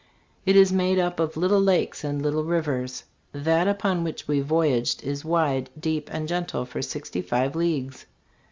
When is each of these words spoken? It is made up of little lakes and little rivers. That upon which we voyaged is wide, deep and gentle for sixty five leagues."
It 0.47 0.55
is 0.55 0.73
made 0.73 0.97
up 0.97 1.19
of 1.19 1.37
little 1.37 1.61
lakes 1.61 2.03
and 2.03 2.23
little 2.23 2.43
rivers. 2.43 3.03
That 3.33 3.67
upon 3.67 4.03
which 4.03 4.27
we 4.27 4.39
voyaged 4.39 5.03
is 5.03 5.23
wide, 5.23 5.69
deep 5.79 6.09
and 6.11 6.27
gentle 6.27 6.65
for 6.65 6.81
sixty 6.81 7.21
five 7.21 7.55
leagues." 7.55 8.07